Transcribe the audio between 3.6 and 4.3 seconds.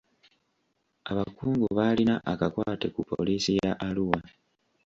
ya Arua.